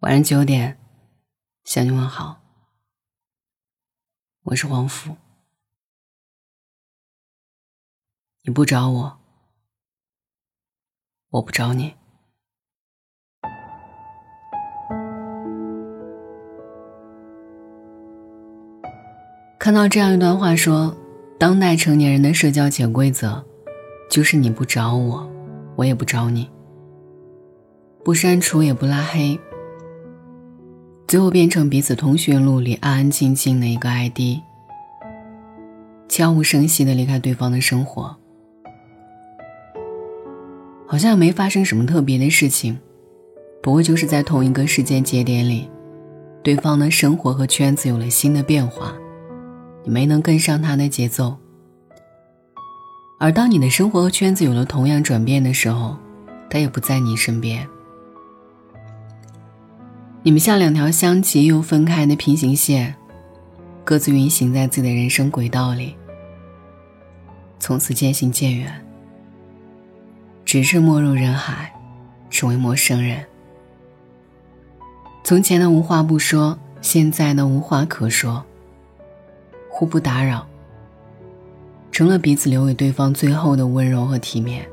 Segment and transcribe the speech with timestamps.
[0.00, 0.78] 晚上九点，
[1.64, 2.42] 向你问好。
[4.42, 5.16] 我是黄福，
[8.42, 9.18] 你不找我，
[11.30, 11.94] 我不找你。
[19.58, 20.94] 看到这样一段话说，
[21.40, 23.42] 当代成年人的社交潜规则，
[24.10, 25.26] 就是你不找我，
[25.74, 26.50] 我也不找你，
[28.04, 29.40] 不删除也不拉黑。
[31.06, 34.40] 最后变成彼此通讯录里安安静静的一个 ID，
[36.08, 38.16] 悄无声息的离开对方的生活，
[40.84, 42.76] 好像没发生什么特别的事情，
[43.62, 45.70] 不过就是在同一个时间节点里，
[46.42, 48.92] 对方的生活和圈子有了新的变化，
[49.84, 51.36] 你没能跟上他的节奏。
[53.20, 55.96] 而当你的生活和圈子有了同样转变的时候，
[56.50, 57.66] 他也不在你身边。
[60.26, 62.92] 你们像两条相齐又分开的平行线，
[63.84, 65.94] 各自运行在自己的人生轨道里，
[67.60, 68.84] 从此渐行渐远，
[70.44, 71.72] 只是没入人海，
[72.28, 73.24] 成为陌生人。
[75.22, 78.44] 从前的无话不说，现在的无话可说，
[79.70, 80.44] 互不打扰，
[81.92, 84.68] 成了彼此留给对方最后的温柔和体面。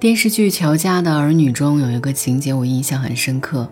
[0.00, 3.68] 电视剧《乔家的儿女》中有一个情节我印象很深刻，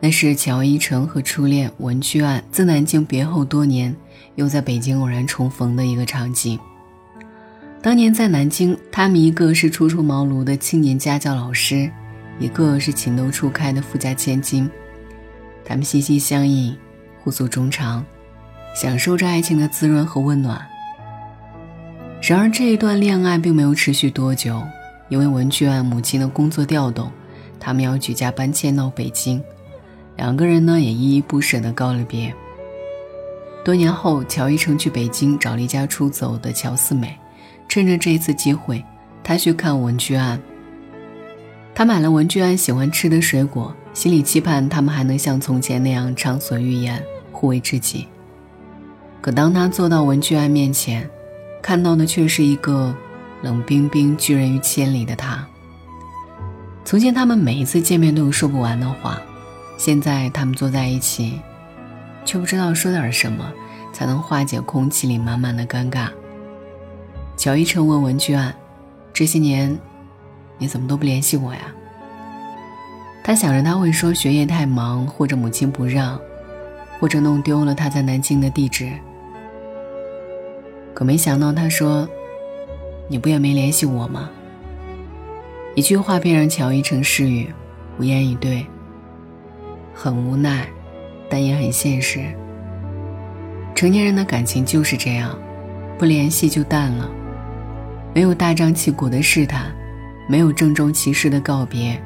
[0.00, 3.94] 那是乔一成和初恋文具案自南京别后多年，
[4.34, 6.58] 又在北京偶然重逢的一个场景。
[7.80, 11.88] 当年在南京，他们一个是初出茅庐的青年家教老师，
[12.40, 14.68] 一个是情窦初开的富家千金，
[15.64, 16.76] 他们心心相印，
[17.22, 18.04] 互诉衷肠，
[18.74, 20.60] 享受着爱情的滋润和温暖。
[22.20, 24.60] 然而，这一段恋爱并没有持续多久。
[25.08, 27.10] 因为文具案母亲的工作调动，
[27.60, 29.42] 他们要举家搬迁到北京，
[30.16, 32.34] 两个人呢也依依不舍地告了别。
[33.64, 37.16] 多年后，乔一成去北京找离家出走的乔四美，
[37.68, 38.84] 趁着这一次机会，
[39.22, 40.40] 他去看文具案。
[41.74, 48.06] 他买了文具案喜欢吃的水果，心里期盼他们还能像从前那样畅所欲言，互为知己。
[49.20, 51.08] 可当他坐到文具案面前，
[51.62, 52.94] 看到的却是一个。
[53.42, 55.46] 冷冰冰拒人于千里的他。
[56.84, 59.20] 从前他们每一次见面都有说不完的话，
[59.76, 61.40] 现在他们坐在一起，
[62.24, 63.52] 却不知道说点什么
[63.92, 66.08] 才能化解空气里满满的尴尬。
[67.36, 68.54] 乔一成问文具案
[69.12, 69.76] ：“这些年，
[70.58, 71.60] 你怎么都不联系我呀？”
[73.24, 76.18] 他想着他会说学业太忙，或者母亲不让，
[77.00, 78.92] 或者弄丢了他在南京的地址。
[80.94, 82.08] 可没想到他说。
[83.08, 84.28] 你不也没联系我吗？
[85.74, 87.52] 一句话便让乔一成失语，
[87.98, 88.66] 无言以对。
[89.94, 90.66] 很无奈，
[91.28, 92.24] 但也很现实。
[93.74, 95.38] 成年人的感情就是这样，
[95.98, 97.08] 不联系就淡了，
[98.14, 99.70] 没有大张旗鼓的试探，
[100.28, 102.00] 没有郑重其事的告别，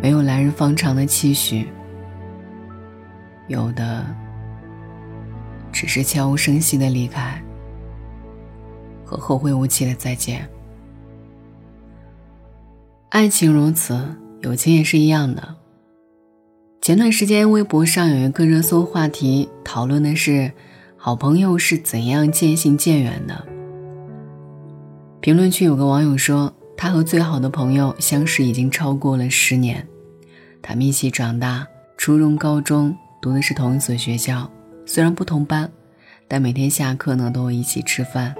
[0.00, 1.68] 没有来日方长的期许，
[3.48, 4.06] 有的
[5.72, 7.42] 只是悄无声息的离开。
[9.08, 10.46] 和后会无期的再见。
[13.08, 13.98] 爱情如此，
[14.42, 15.56] 友情也是一样的。
[16.82, 20.52] 前段时间，微博上有一个热搜话题，讨论的是
[20.98, 23.46] 好朋友是怎样渐行渐远的。
[25.20, 29.86] 评论区有个网友说，他和最好的朋友相识已经超过了十年，
[30.60, 34.50] 他们一起长大，初中、高中读的是同一所学校，
[34.84, 35.70] 虽然不同班，
[36.28, 38.34] 但每天下课呢都会一起吃饭。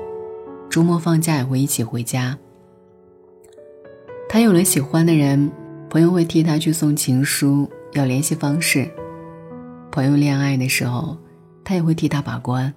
[0.70, 2.36] 周末放假也会一起回家。
[4.28, 5.50] 他有了喜欢的人，
[5.88, 8.90] 朋友会替他去送情书，要联系方式。
[9.90, 11.16] 朋友恋爱的时候，
[11.64, 12.72] 他也会替他把关。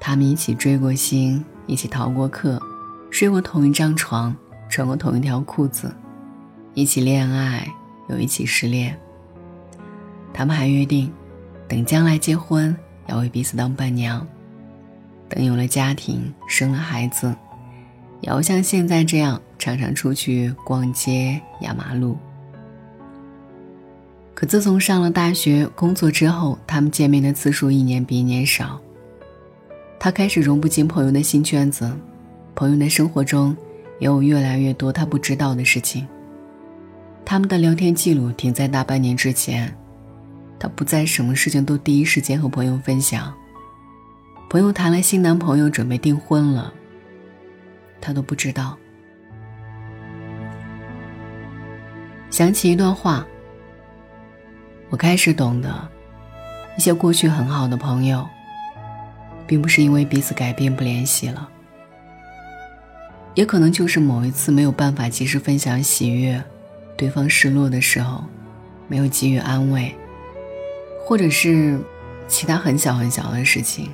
[0.00, 2.60] 他们一起追过星，一起逃过课，
[3.10, 4.34] 睡过同一张床，
[4.70, 5.94] 穿过同一条裤子，
[6.72, 7.68] 一起恋爱，
[8.08, 8.98] 又一起失恋。
[10.32, 11.12] 他们还约定，
[11.68, 12.74] 等将来结婚，
[13.06, 14.26] 要为彼此当伴娘。
[15.34, 17.34] 等有了家庭，生了孩子，
[18.20, 22.16] 也要像现在这样常常出去逛街、压马路。
[24.32, 28.80] 可自从上了大学、工作之后，他们见面的次数一年比一年少。
[29.98, 31.90] 他开始融不进朋友的新圈子，
[32.54, 33.56] 朋友的生活中
[33.98, 36.06] 也有越来越多他不知道的事情。
[37.24, 39.76] 他们的聊天记录停在大半年之前，
[40.60, 43.34] 他不再什么事情都第一时间和朋友分享。
[44.48, 46.72] 朋友谈了新男朋友，准备订婚了。
[48.00, 48.76] 他都不知道。
[52.30, 53.26] 想起一段话，
[54.90, 55.88] 我开始懂得，
[56.76, 58.28] 一些过去很好的朋友，
[59.46, 61.48] 并不是因为彼此改变不联系了，
[63.34, 66.42] 也可能就是某一次没有办法及时分享喜悦，
[66.96, 68.22] 对方失落的时候，
[68.86, 69.94] 没有给予安慰，
[71.04, 71.80] 或者是
[72.28, 73.90] 其他很小很小的事情。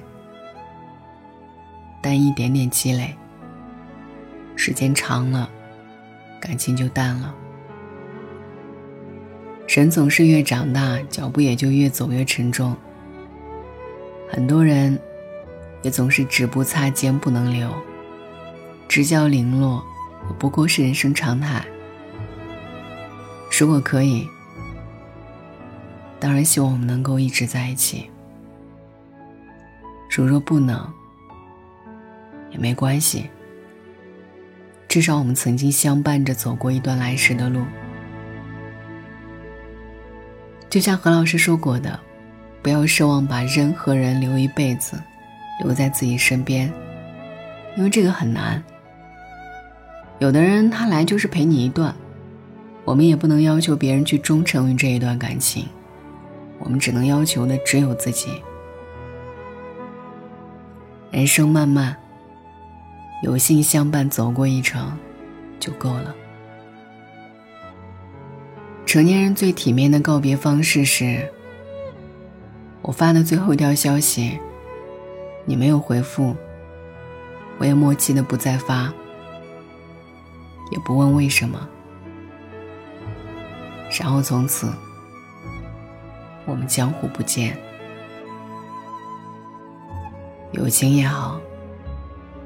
[2.10, 3.14] 但一点点积累，
[4.56, 5.48] 时间长了，
[6.40, 7.32] 感情就淡了。
[9.68, 12.74] 人总是越长大，脚步也就越走越沉重。
[14.28, 14.98] 很多人，
[15.82, 17.72] 也总是只不擦肩不能留，
[18.88, 19.80] 知交零落，
[20.36, 21.64] 不过是人生常态。
[23.56, 24.26] 如果可以，
[26.18, 28.10] 当然希望我们能够一直在一起。
[30.10, 30.92] 如若不能，
[32.50, 33.30] 也没关系，
[34.88, 37.64] 至少我们曾经相伴着走过一段来时的路。
[40.68, 41.98] 就像何老师说过的，
[42.62, 45.00] 不要奢望把任何人留一辈子，
[45.64, 46.72] 留在自己身边，
[47.76, 48.62] 因为这个很难。
[50.18, 51.94] 有的人他来就是陪你一段，
[52.84, 55.66] 我们也不能要求别人去忠诚于这一段感情，
[56.58, 58.42] 我们只能要求的只有自己。
[61.10, 61.96] 人生漫漫。
[63.22, 64.96] 有幸相伴走过一程，
[65.58, 66.14] 就够了。
[68.86, 71.30] 成年人最体面的告别方式是：
[72.82, 74.38] 我发的最后一条消息，
[75.44, 76.34] 你没有回复，
[77.58, 78.92] 我也默契的不再发，
[80.70, 81.68] 也不问为什么。
[84.00, 84.72] 然后从此，
[86.46, 87.56] 我们江湖不见。
[90.52, 91.40] 友情也好。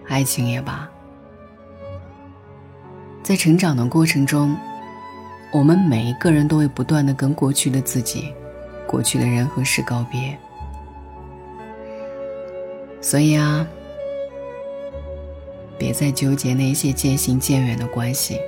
[0.07, 0.89] 爱情也罢，
[3.23, 4.57] 在成长的过程中，
[5.53, 8.35] 我们每一个人都会不断的跟过去的自己、
[8.87, 10.39] 过去的人和事告别。
[13.01, 13.67] 所以啊，
[15.79, 18.39] 别再纠结那些渐行渐远的关系，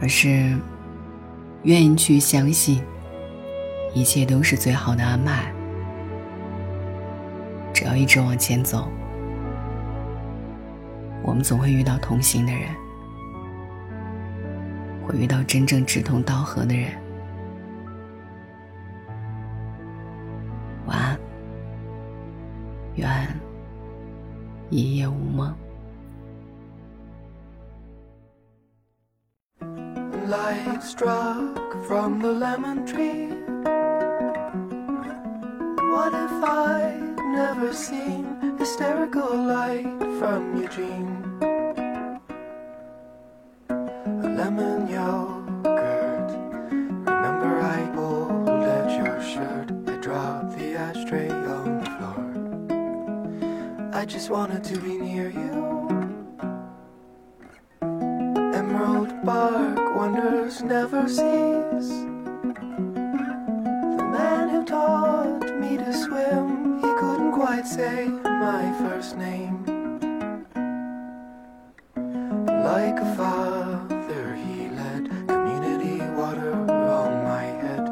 [0.00, 0.56] 而是
[1.64, 2.82] 愿意去相信，
[3.94, 5.52] 一切都是最好的安排。
[7.74, 8.88] 只要一直往前走。
[11.28, 12.74] 我们总会遇到同行的人，
[15.06, 16.90] 会遇到真正志同道合的人。
[20.86, 21.20] 晚安，
[22.94, 23.28] 愿
[24.70, 25.54] 一夜无梦。
[38.58, 39.86] Hysterical light
[40.18, 41.06] from your dream.
[43.70, 46.30] A lemon yogurt.
[47.06, 49.70] Remember, I pulled at your shirt.
[49.86, 52.24] I dropped the ashtray on the floor.
[53.94, 55.88] I just wanted to be near you.
[57.80, 61.92] Emerald bark wonders never cease.
[63.98, 66.57] The man who taught me to swim,
[67.48, 69.64] couldn't say my first name.
[72.46, 77.84] Like a father, he led community water on my head,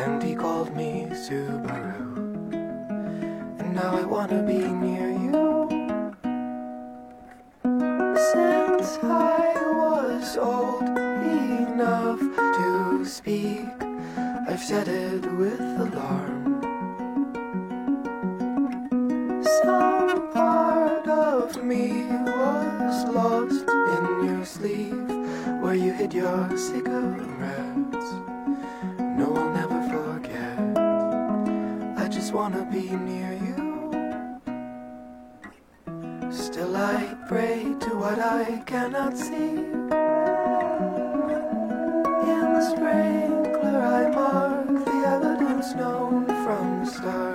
[0.00, 2.16] and he called me Subaru.
[3.60, 5.68] And now I wanna be near you.
[8.32, 12.20] Since I was old enough
[12.56, 13.68] to speak,
[14.48, 16.33] I've said it with alarm.
[21.64, 23.64] Me was lost
[23.96, 25.08] in your sleeve
[25.62, 28.10] Where you hid your cigarettes.
[29.18, 30.58] No, I'll never forget.
[31.98, 33.56] I just wanna be near you.
[36.30, 39.56] Still I pray to what I cannot see.
[42.32, 47.33] In the sprinkler I mark the evidence known from the start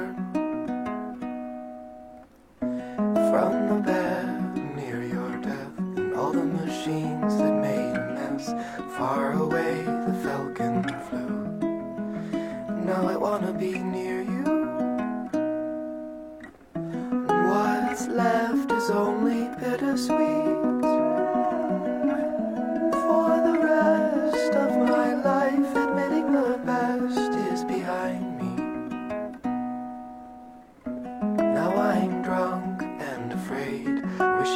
[3.40, 8.54] From the bed near your death, and all the machines that made a mess
[8.98, 9.99] far away.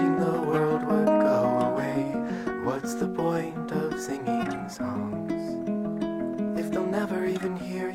[0.04, 2.04] wishing the world would go away.
[2.64, 5.32] What's the point of singing songs
[6.60, 7.93] if they'll never even hear